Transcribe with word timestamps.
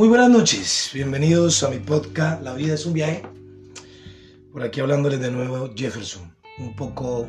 Muy 0.00 0.08
buenas 0.08 0.30
noches, 0.30 0.88
bienvenidos 0.94 1.62
a 1.62 1.68
mi 1.68 1.78
podcast 1.78 2.40
La 2.42 2.54
vida 2.54 2.72
es 2.72 2.86
un 2.86 2.94
viaje. 2.94 3.22
Por 4.50 4.62
aquí 4.62 4.80
hablándoles 4.80 5.20
de 5.20 5.30
nuevo 5.30 5.74
Jefferson, 5.76 6.34
un 6.58 6.74
poco 6.74 7.28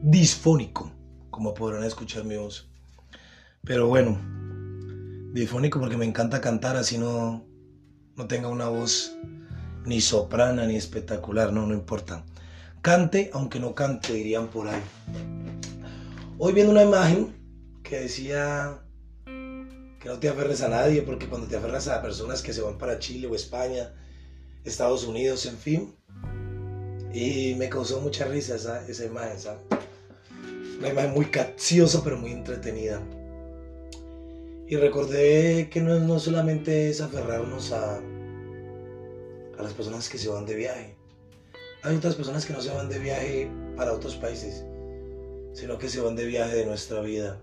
disfónico, 0.00 0.92
como 1.28 1.52
podrán 1.52 1.82
escuchar 1.82 2.22
mi 2.22 2.36
voz. 2.36 2.70
Pero 3.64 3.88
bueno, 3.88 4.16
disfónico 5.32 5.80
porque 5.80 5.96
me 5.96 6.04
encanta 6.04 6.40
cantar, 6.40 6.76
así 6.76 6.98
no, 6.98 7.44
no 8.14 8.28
tenga 8.28 8.46
una 8.46 8.68
voz 8.68 9.16
ni 9.84 10.00
soprana 10.00 10.66
ni 10.66 10.76
espectacular, 10.76 11.52
no, 11.52 11.66
no 11.66 11.74
importa. 11.74 12.24
Cante, 12.80 13.28
aunque 13.32 13.58
no 13.58 13.74
cante, 13.74 14.12
dirían 14.12 14.46
por 14.46 14.68
ahí. 14.68 14.82
Hoy 16.38 16.52
viendo 16.52 16.70
una 16.70 16.84
imagen 16.84 17.34
que 17.82 18.02
decía 18.02 18.84
que 20.00 20.08
no 20.08 20.18
te 20.18 20.28
aferres 20.28 20.62
a 20.62 20.68
nadie, 20.68 21.02
porque 21.02 21.28
cuando 21.28 21.46
te 21.46 21.56
aferras 21.56 21.86
a 21.88 22.00
personas 22.00 22.40
que 22.40 22.54
se 22.54 22.62
van 22.62 22.78
para 22.78 22.98
Chile 22.98 23.26
o 23.26 23.34
España, 23.34 23.92
Estados 24.64 25.04
Unidos, 25.04 25.44
en 25.44 25.58
fin, 25.58 25.94
y 27.12 27.54
me 27.56 27.68
causó 27.68 28.00
mucha 28.00 28.24
risa 28.24 28.56
esa, 28.56 28.86
esa 28.88 29.04
imagen, 29.04 29.38
¿sabes? 29.38 29.60
Una 30.78 30.88
imagen 30.88 31.12
muy 31.12 31.26
capciosa, 31.26 32.02
pero 32.02 32.16
muy 32.16 32.32
entretenida. 32.32 33.02
Y 34.66 34.76
recordé 34.76 35.68
que 35.68 35.82
no, 35.82 35.98
no 35.98 36.18
solamente 36.18 36.88
es 36.88 37.02
aferrarnos 37.02 37.72
a, 37.72 37.98
a 37.98 39.62
las 39.62 39.74
personas 39.74 40.08
que 40.08 40.16
se 40.16 40.28
van 40.28 40.46
de 40.46 40.54
viaje. 40.54 40.96
Hay 41.82 41.96
otras 41.96 42.14
personas 42.14 42.46
que 42.46 42.54
no 42.54 42.62
se 42.62 42.70
van 42.70 42.88
de 42.88 42.98
viaje 42.98 43.50
para 43.76 43.92
otros 43.92 44.16
países, 44.16 44.64
sino 45.52 45.76
que 45.76 45.90
se 45.90 46.00
van 46.00 46.16
de 46.16 46.24
viaje 46.24 46.56
de 46.56 46.64
nuestra 46.64 47.02
vida 47.02 47.42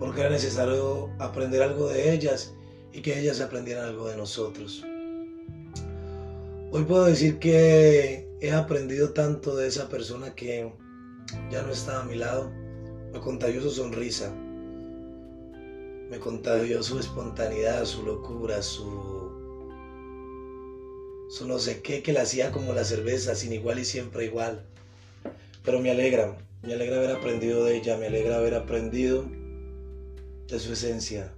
porque 0.00 0.22
era 0.22 0.30
necesario 0.30 1.10
aprender 1.18 1.62
algo 1.62 1.88
de 1.88 2.14
ellas 2.14 2.54
y 2.90 3.02
que 3.02 3.20
ellas 3.20 3.40
aprendieran 3.42 3.84
algo 3.84 4.08
de 4.08 4.16
nosotros. 4.16 4.82
Hoy 6.72 6.84
puedo 6.84 7.04
decir 7.04 7.38
que 7.38 8.26
he 8.40 8.52
aprendido 8.52 9.10
tanto 9.10 9.54
de 9.54 9.68
esa 9.68 9.90
persona 9.90 10.34
que 10.34 10.72
ya 11.50 11.62
no 11.62 11.70
está 11.70 12.00
a 12.00 12.04
mi 12.04 12.16
lado. 12.16 12.50
Me 13.12 13.20
contagió 13.20 13.60
su 13.60 13.70
sonrisa, 13.70 14.32
me 16.08 16.18
contagió 16.18 16.82
su 16.82 16.98
espontaneidad, 16.98 17.84
su 17.84 18.02
locura, 18.02 18.62
su, 18.62 19.30
su 21.28 21.46
no 21.46 21.58
sé 21.58 21.82
qué 21.82 22.02
que 22.02 22.14
la 22.14 22.22
hacía 22.22 22.52
como 22.52 22.72
la 22.72 22.84
cerveza, 22.84 23.34
sin 23.34 23.52
igual 23.52 23.78
y 23.78 23.84
siempre 23.84 24.24
igual. 24.24 24.64
Pero 25.62 25.78
me 25.80 25.90
alegra, 25.90 26.38
me 26.62 26.72
alegra 26.72 26.96
haber 26.96 27.10
aprendido 27.16 27.64
de 27.64 27.76
ella, 27.76 27.98
me 27.98 28.06
alegra 28.06 28.36
haber 28.36 28.54
aprendido 28.54 29.39
de 30.50 30.60
su 30.60 30.72
esencia. 30.72 31.34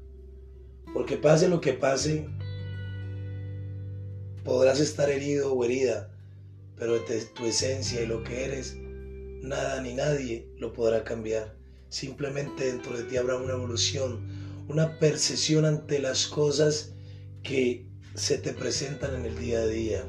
Porque 0.95 1.17
pase 1.17 1.49
lo 1.49 1.61
que 1.61 1.73
pase, 1.73 2.27
podrás 4.45 4.81
estar 4.81 5.11
herido 5.11 5.53
o 5.53 5.65
herida, 5.65 6.11
pero 6.77 6.99
tu 7.35 7.45
esencia 7.45 8.03
y 8.03 8.07
lo 8.07 8.23
que 8.25 8.45
eres, 8.45 8.77
nada 8.77 9.81
ni 9.81 9.95
nadie 9.95 10.49
lo 10.59 10.73
podrá 10.73 11.05
cambiar. 11.05 11.57
Simplemente 11.89 12.67
dentro 12.67 12.97
de 12.97 13.05
ti 13.05 13.17
habrá 13.17 13.37
una 13.37 13.53
evolución, 13.53 14.27
una 14.69 14.99
percepción 14.99 15.65
ante 15.65 15.99
las 15.99 16.27
cosas 16.27 16.95
que 17.43 17.87
se 18.15 18.39
te 18.39 18.53
presentan 18.53 19.15
en 19.15 19.27
el 19.27 19.39
día 19.39 19.61
a 19.61 19.67
día. 19.67 20.05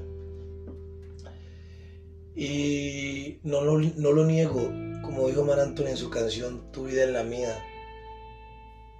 Y 2.35 3.39
no 3.43 3.61
lo, 3.61 3.79
no 3.79 4.11
lo 4.11 4.25
niego, 4.25 4.71
como 5.03 5.27
dijo 5.27 5.43
Mar 5.45 5.59
Antonio 5.59 5.91
en 5.91 5.97
su 5.97 6.09
canción 6.09 6.71
Tu 6.71 6.85
vida 6.85 7.03
en 7.03 7.13
la 7.13 7.23
mía 7.23 7.63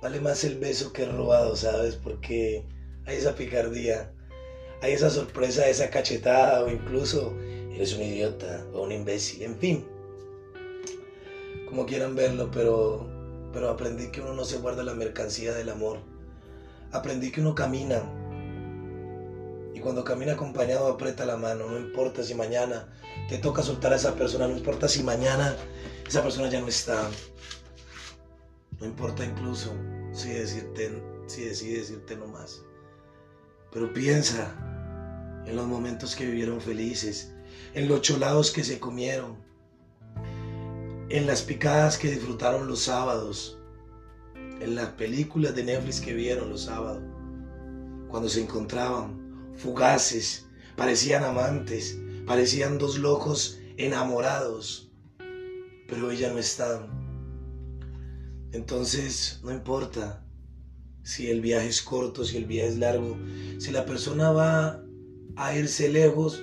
vale 0.04 0.20
más 0.20 0.44
el 0.44 0.60
beso 0.60 0.92
que 0.92 1.06
robado, 1.06 1.56
¿sabes? 1.56 1.96
Porque 1.96 2.68
hay 3.06 3.16
esa 3.16 3.36
picardía, 3.36 4.12
hay 4.82 4.92
esa 4.92 5.10
sorpresa, 5.10 5.66
esa 5.70 5.90
cachetada 5.90 6.62
o 6.62 6.70
incluso 6.70 7.34
eres 7.74 7.94
un 7.94 8.02
idiota 8.02 8.66
o 8.74 8.82
un 8.82 8.92
imbécil, 8.92 9.44
en 9.44 9.58
fin. 9.58 9.88
Como 11.70 11.86
quieran 11.86 12.18
verlo, 12.18 12.52
pero, 12.52 13.08
pero 13.54 13.70
aprendí 13.70 14.12
que 14.12 14.20
uno 14.20 14.34
no 14.34 14.44
se 14.44 14.58
guarda 14.58 14.84
la 14.84 14.94
mercancía 14.94 15.54
del 15.54 15.70
amor. 15.70 16.00
Aprendí 16.92 17.32
que 17.32 17.40
uno 17.40 17.56
camina 17.56 18.04
y 19.74 19.80
cuando 19.80 20.04
camina 20.04 20.34
acompañado 20.34 20.90
aprieta 20.90 21.26
la 21.26 21.38
mano, 21.38 21.70
no 21.70 21.80
importa 21.80 22.24
si 22.24 22.36
mañana 22.36 22.90
te 23.30 23.38
toca 23.38 23.64
soltar 23.64 23.94
a 23.94 23.96
esa 23.96 24.16
persona, 24.16 24.50
no 24.50 24.58
importa 24.58 24.90
si 24.90 25.02
mañana 25.02 25.56
esa 26.06 26.22
persona 26.22 26.50
ya 26.50 26.60
no 26.60 26.68
está. 26.68 27.10
No 28.82 28.86
importa 28.86 29.24
incluso 29.24 29.72
si, 30.14 30.30
decirte, 30.30 31.04
si 31.28 31.44
decirte 31.44 32.16
no 32.16 32.28
más. 32.28 32.64
Pero 33.72 33.92
piensa 33.92 34.56
en 35.46 35.56
los 35.56 35.68
momentos 35.68 36.16
que 36.16 36.26
vivieron 36.26 36.62
felices, 36.62 37.34
en 37.74 37.88
los 37.90 38.02
cholados 38.02 38.52
que 38.52 38.64
se 38.64 38.80
comieron, 38.80 39.38
en 41.10 41.28
las 41.28 41.42
picadas 41.42 41.98
que 41.98 42.12
disfrutaron 42.12 42.68
los 42.68 42.82
sábados, 42.82 43.60
en 44.36 44.76
las 44.76 44.90
películas 44.90 45.56
de 45.56 45.64
Netflix 45.64 46.00
que 46.00 46.14
vieron 46.14 46.50
los 46.50 46.64
sábados, 46.64 47.04
cuando 48.08 48.30
se 48.30 48.42
encontraban 48.42 49.52
fugaces, 49.56 50.46
parecían 50.76 51.24
amantes, 51.24 51.98
parecían 52.26 52.78
dos 52.78 52.98
locos 52.98 53.60
enamorados, 53.78 54.92
pero 55.88 56.12
ella 56.12 56.32
no 56.32 56.40
están 56.40 57.03
entonces, 58.54 59.40
no 59.44 59.52
importa 59.52 60.24
si 61.02 61.30
el 61.30 61.42
viaje 61.42 61.68
es 61.68 61.82
corto, 61.82 62.24
si 62.24 62.38
el 62.38 62.46
viaje 62.46 62.70
es 62.70 62.78
largo, 62.78 63.18
si 63.58 63.72
la 63.72 63.84
persona 63.84 64.32
va 64.32 64.84
a 65.36 65.58
irse 65.58 65.90
lejos 65.90 66.42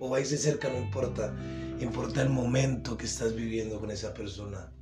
o 0.00 0.10
va 0.10 0.18
a 0.18 0.20
irse 0.20 0.36
cerca, 0.38 0.68
no 0.68 0.78
importa. 0.78 1.34
Importa 1.80 2.22
el 2.22 2.30
momento 2.30 2.96
que 2.96 3.06
estás 3.06 3.36
viviendo 3.36 3.78
con 3.78 3.92
esa 3.92 4.12
persona. 4.12 4.72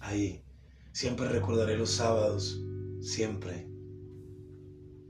Ahí. 0.00 0.44
Siempre 0.92 1.26
recordaré 1.26 1.78
los 1.78 1.90
sábados. 1.90 2.60
Siempre. 3.00 3.66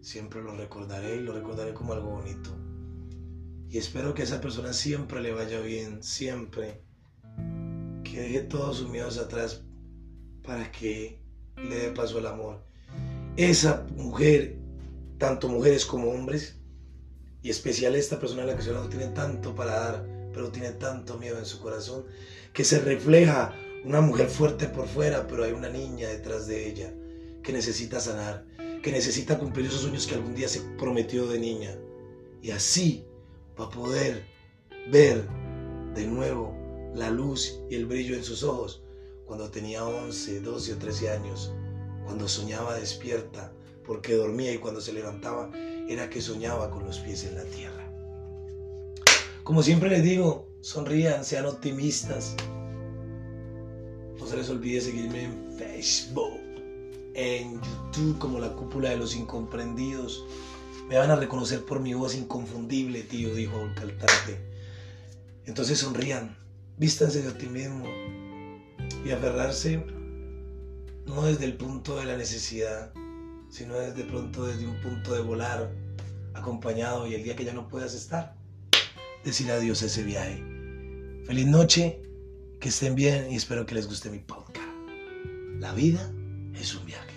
Siempre 0.02 0.42
lo 0.42 0.56
recordaré 0.56 1.16
y 1.16 1.20
lo 1.20 1.32
recordaré 1.32 1.74
como 1.74 1.92
algo 1.92 2.10
bonito. 2.10 2.50
Y 3.68 3.78
espero 3.78 4.14
que 4.14 4.22
a 4.22 4.26
esa 4.26 4.40
persona 4.40 4.72
siempre 4.72 5.20
le 5.20 5.32
vaya 5.32 5.60
bien. 5.60 6.04
Siempre. 6.04 6.84
Que 8.04 8.20
deje 8.20 8.40
todos 8.42 8.76
sus 8.76 8.88
miedos 8.88 9.18
atrás 9.18 9.64
para 10.42 10.70
que 10.72 11.18
le 11.56 11.76
dé 11.76 11.88
paso 11.90 12.18
al 12.18 12.26
amor. 12.26 12.60
Esa 13.36 13.86
mujer, 13.96 14.56
tanto 15.18 15.48
mujeres 15.48 15.84
como 15.86 16.10
hombres, 16.10 16.56
y 17.42 17.50
especial 17.50 17.94
esta 17.94 18.20
persona 18.20 18.42
en 18.42 18.48
la 18.48 18.54
que 18.54 18.60
estoy 18.60 18.88
tiene 18.88 19.08
tanto 19.08 19.54
para 19.54 19.72
dar, 19.72 20.06
pero 20.32 20.50
tiene 20.50 20.72
tanto 20.72 21.18
miedo 21.18 21.38
en 21.38 21.46
su 21.46 21.60
corazón, 21.60 22.04
que 22.52 22.64
se 22.64 22.80
refleja 22.80 23.54
una 23.84 24.00
mujer 24.00 24.28
fuerte 24.28 24.66
por 24.66 24.86
fuera, 24.86 25.26
pero 25.26 25.44
hay 25.44 25.52
una 25.52 25.70
niña 25.70 26.08
detrás 26.08 26.46
de 26.46 26.68
ella 26.68 26.92
que 27.42 27.52
necesita 27.52 28.00
sanar, 28.00 28.44
que 28.82 28.92
necesita 28.92 29.38
cumplir 29.38 29.66
esos 29.66 29.82
sueños 29.82 30.06
que 30.06 30.14
algún 30.14 30.34
día 30.34 30.48
se 30.48 30.60
prometió 30.78 31.26
de 31.26 31.38
niña. 31.38 31.76
Y 32.42 32.50
así 32.50 33.06
va 33.58 33.66
a 33.66 33.70
poder 33.70 34.24
ver 34.90 35.26
de 35.94 36.06
nuevo 36.06 36.54
la 36.94 37.10
luz 37.10 37.60
y 37.70 37.76
el 37.76 37.86
brillo 37.86 38.14
en 38.14 38.24
sus 38.24 38.42
ojos 38.42 38.82
cuando 39.30 39.48
tenía 39.48 39.84
11, 39.84 40.40
12 40.40 40.72
o 40.72 40.76
13 40.78 41.10
años, 41.10 41.52
cuando 42.04 42.26
soñaba 42.26 42.74
despierta, 42.74 43.52
porque 43.86 44.14
dormía 44.14 44.52
y 44.52 44.58
cuando 44.58 44.80
se 44.80 44.92
levantaba 44.92 45.48
era 45.88 46.10
que 46.10 46.20
soñaba 46.20 46.68
con 46.72 46.84
los 46.84 46.98
pies 46.98 47.22
en 47.22 47.36
la 47.36 47.44
tierra. 47.44 47.88
Como 49.44 49.62
siempre 49.62 49.88
les 49.88 50.02
digo, 50.02 50.48
sonrían, 50.62 51.24
sean 51.24 51.46
optimistas. 51.46 52.34
No 54.18 54.26
se 54.26 54.36
les 54.36 54.50
olvide 54.50 54.80
seguirme 54.80 55.22
en 55.22 55.52
Facebook, 55.56 56.40
en 57.14 57.60
YouTube 57.60 58.18
como 58.18 58.40
la 58.40 58.52
cúpula 58.56 58.90
de 58.90 58.96
los 58.96 59.14
incomprendidos. 59.14 60.24
Me 60.88 60.98
van 60.98 61.12
a 61.12 61.14
reconocer 61.14 61.64
por 61.64 61.78
mi 61.78 61.94
voz 61.94 62.16
inconfundible, 62.16 63.04
tío, 63.04 63.32
dijo 63.32 63.60
el 63.60 63.74
cantante. 63.74 64.40
Entonces 65.46 65.78
sonrían, 65.78 66.36
vístanse 66.78 67.22
de 67.22 67.28
optimismo, 67.28 67.84
y 69.04 69.10
aferrarse 69.10 69.84
no 71.06 71.22
desde 71.22 71.44
el 71.44 71.56
punto 71.56 71.96
de 71.96 72.04
la 72.04 72.16
necesidad, 72.16 72.92
sino 73.48 73.74
desde 73.74 74.04
pronto 74.04 74.46
desde 74.46 74.66
un 74.66 74.80
punto 74.80 75.14
de 75.14 75.22
volar 75.22 75.72
acompañado 76.34 77.06
y 77.06 77.14
el 77.14 77.24
día 77.24 77.36
que 77.36 77.44
ya 77.44 77.52
no 77.52 77.68
puedas 77.68 77.94
estar, 77.94 78.36
decir 79.24 79.50
adiós 79.50 79.82
a 79.82 79.86
ese 79.86 80.02
viaje. 80.02 80.42
Feliz 81.26 81.46
noche, 81.46 82.02
que 82.60 82.68
estén 82.68 82.94
bien 82.94 83.30
y 83.30 83.36
espero 83.36 83.66
que 83.66 83.74
les 83.74 83.86
guste 83.88 84.10
mi 84.10 84.18
podcast. 84.18 84.68
La 85.58 85.72
vida 85.72 86.10
es 86.54 86.74
un 86.74 86.86
viaje. 86.86 87.09